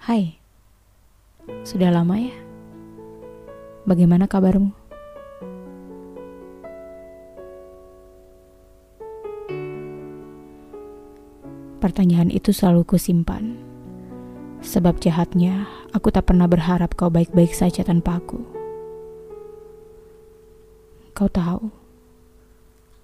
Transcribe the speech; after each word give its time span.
Hai, 0.00 0.40
sudah 1.60 1.92
lama 1.92 2.16
ya? 2.16 2.32
Bagaimana 3.84 4.24
kabarmu? 4.24 4.72
Pertanyaan 11.84 12.32
itu 12.32 12.48
selalu 12.48 12.88
kusimpan. 12.88 13.60
Sebab 14.64 15.04
jahatnya, 15.04 15.68
aku 15.92 16.08
tak 16.08 16.32
pernah 16.32 16.48
berharap 16.48 16.96
kau 16.96 17.12
baik-baik 17.12 17.52
saja 17.52 17.84
tanpa 17.84 18.24
aku. 18.24 18.40
Kau 21.12 21.28
tahu, 21.28 21.68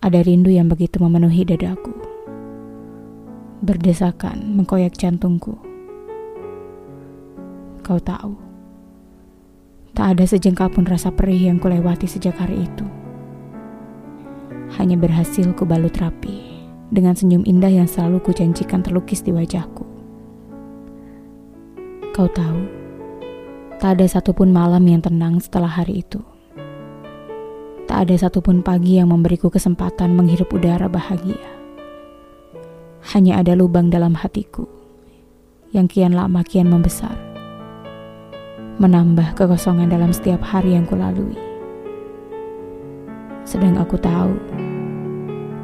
ada 0.01 0.25
rindu 0.25 0.49
yang 0.49 0.73
begitu 0.73 0.97
memenuhi 1.05 1.45
dadaku. 1.45 1.93
Berdesakan 3.61 4.57
mengkoyak 4.57 4.97
jantungku. 4.97 5.76
Kau 7.87 8.03
tahu, 8.03 8.35
tak 9.95 10.19
ada 10.19 10.27
sejengkal 10.27 10.75
pun 10.75 10.83
rasa 10.91 11.15
perih 11.15 11.47
yang 11.47 11.63
kulewati 11.63 12.11
sejak 12.11 12.35
hari 12.35 12.67
itu. 12.67 12.83
Hanya 14.75 14.99
berhasil 14.99 15.47
kubalut 15.55 15.95
rapi 16.03 16.67
dengan 16.91 17.15
senyum 17.15 17.47
indah 17.47 17.71
yang 17.71 17.87
selalu 17.87 18.19
kujanjikan 18.27 18.83
terlukis 18.83 19.23
di 19.23 19.31
wajahku. 19.31 19.87
Kau 22.11 22.27
tahu, 22.27 22.67
tak 23.79 24.03
ada 24.03 24.11
satupun 24.11 24.51
malam 24.51 24.83
yang 24.91 25.07
tenang 25.07 25.39
setelah 25.39 25.71
hari 25.71 26.03
itu. 26.03 26.19
Tak 27.87 28.11
ada 28.11 28.19
satupun 28.19 28.67
pagi 28.67 28.99
yang 28.99 29.15
memberiku 29.15 29.47
kesempatan 29.47 30.11
menghirup 30.19 30.51
udara 30.51 30.91
bahagia. 30.91 31.39
Hanya 33.15 33.39
ada 33.39 33.55
lubang 33.55 33.95
dalam 33.95 34.19
hatiku 34.19 34.67
yang 35.71 35.87
kian 35.87 36.19
lama 36.19 36.43
kian 36.43 36.67
membesar. 36.67 37.26
Menambah 38.77 39.33
kekosongan 39.41 39.89
dalam 39.89 40.13
setiap 40.13 40.45
hari 40.45 40.77
yang 40.77 40.85
kulalui. 40.85 41.33
Sedang 43.49 43.81
aku 43.81 43.97
tahu 43.97 44.37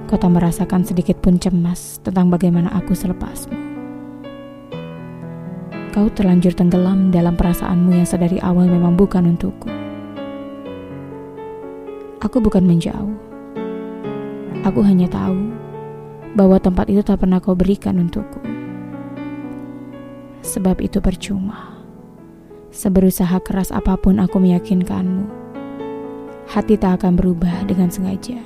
Kau 0.09 0.17
tak 0.17 0.33
merasakan 0.33 0.81
sedikit 0.81 1.21
pun 1.21 1.37
cemas 1.37 2.01
tentang 2.01 2.33
bagaimana 2.33 2.73
aku 2.73 2.97
selepasmu. 2.97 3.53
Kau 5.93 6.09
terlanjur 6.09 6.57
tenggelam 6.57 7.13
dalam 7.13 7.37
perasaanmu 7.37 7.93
yang 8.01 8.09
sedari 8.09 8.41
awal 8.41 8.65
memang 8.65 8.97
bukan 8.97 9.29
untukku. 9.29 9.69
Aku 12.25 12.41
bukan 12.41 12.65
menjauh. 12.65 13.13
Aku 14.65 14.81
hanya 14.89 15.13
tahu 15.13 15.53
bahwa 16.33 16.57
tempat 16.57 16.89
itu 16.89 17.05
tak 17.05 17.21
pernah 17.21 17.45
kau 17.45 17.53
berikan 17.53 18.01
untukku. 18.01 18.41
Sebab 20.41 20.81
itu 20.81 20.97
percuma. 21.05 21.82
Seberusaha 22.73 23.37
keras 23.45 23.69
apa 23.69 24.01
pun 24.01 24.17
aku 24.17 24.41
meyakinkanmu, 24.41 25.29
hati 26.49 26.81
tak 26.81 27.05
akan 27.05 27.21
berubah 27.21 27.69
dengan 27.69 27.93
sengaja 27.93 28.41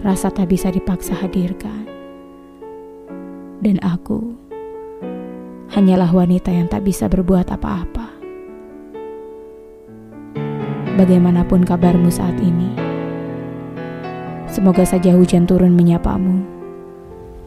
rasa 0.00 0.32
tak 0.32 0.48
bisa 0.48 0.72
dipaksa 0.72 1.12
hadirkan. 1.12 1.84
Dan 3.60 3.76
aku 3.84 4.32
hanyalah 5.68 6.08
wanita 6.08 6.48
yang 6.48 6.64
tak 6.72 6.88
bisa 6.88 7.12
berbuat 7.12 7.52
apa-apa. 7.52 8.08
Bagaimanapun 10.96 11.68
kabarmu 11.68 12.08
saat 12.08 12.40
ini, 12.40 12.72
semoga 14.48 14.88
saja 14.88 15.12
hujan 15.12 15.44
turun 15.44 15.76
menyapamu, 15.76 16.40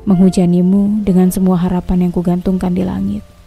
menghujanimu 0.05 1.01
dengan 1.01 1.33
semua 1.33 1.57
harapan 1.57 2.05
yang 2.05 2.13
kugantungkan 2.13 2.77
di 2.77 2.85
langit. 2.85 3.38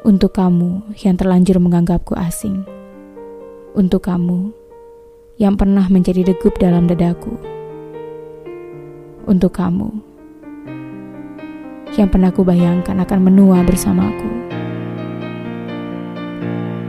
Untuk 0.00 0.32
kamu 0.32 0.96
yang 1.04 1.20
terlanjur 1.20 1.60
menganggapku 1.60 2.16
asing, 2.16 2.64
untuk 3.76 4.08
kamu 4.08 4.48
yang 5.36 5.60
pernah 5.60 5.84
menjadi 5.92 6.24
degup 6.24 6.56
dalam 6.56 6.88
dadaku. 6.88 7.36
Untuk 9.28 9.60
kamu, 9.60 9.92
yang 12.00 12.08
pernah 12.08 12.32
kubayangkan 12.32 12.96
akan 12.96 13.20
menua 13.20 13.60
bersamaku. 13.60 14.56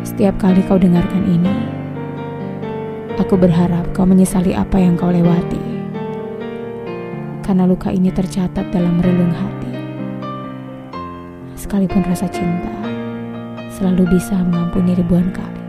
Setiap 0.07 0.39
kali 0.39 0.63
kau 0.63 0.79
dengarkan 0.79 1.27
ini, 1.27 1.55
aku 3.19 3.35
berharap 3.35 3.91
kau 3.91 4.07
menyesali 4.07 4.55
apa 4.55 4.79
yang 4.79 4.95
kau 4.95 5.11
lewati. 5.11 5.59
Karena 7.43 7.67
luka 7.67 7.91
ini 7.91 8.07
tercatat 8.07 8.71
dalam 8.71 9.03
relung 9.03 9.35
hati. 9.35 9.71
Sekalipun 11.59 12.07
rasa 12.07 12.31
cinta 12.31 13.00
selalu 13.81 14.13
bisa 14.13 14.37
mengampuni 14.45 14.93
ribuan 14.93 15.33
kali. 15.33 15.60